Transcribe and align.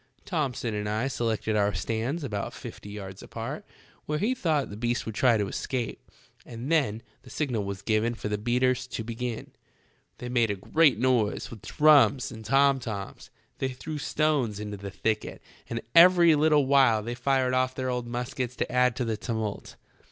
Thomson 0.25 0.73
and 0.73 0.89
I 0.89 1.07
selected 1.07 1.55
our 1.55 1.75
stands 1.75 2.23
about 2.23 2.55
fifty 2.55 2.89
yards 2.89 3.21
apart, 3.21 3.63
where 4.07 4.17
we 4.17 4.33
thought 4.33 4.71
the 4.71 4.75
beast 4.75 5.05
would 5.05 5.13
try 5.13 5.37
to 5.37 5.47
escape, 5.47 6.09
and 6.43 6.71
then 6.71 7.03
the 7.21 7.29
signal 7.29 7.63
was 7.65 7.83
given 7.83 8.15
for 8.15 8.27
the 8.27 8.39
beaters 8.39 8.87
to 8.87 9.03
begin. 9.03 9.51
They 10.17 10.27
made 10.27 10.49
a 10.49 10.55
great 10.55 10.97
noise 10.97 11.51
with 11.51 11.61
drums 11.61 12.31
and 12.31 12.43
tom 12.43 12.79
toms, 12.79 13.29
they 13.59 13.69
threw 13.69 13.99
stones 13.99 14.59
into 14.59 14.77
the 14.77 14.89
thicket, 14.89 15.39
and 15.69 15.81
every 15.93 16.33
little 16.33 16.65
while 16.65 17.03
they 17.03 17.13
fired 17.13 17.53
off 17.53 17.75
their 17.75 17.89
old 17.91 18.07
muskets 18.07 18.55
to 18.55 18.71
add 18.71 18.95
to 18.95 19.05
the 19.05 19.17
tumult. 19.17 19.75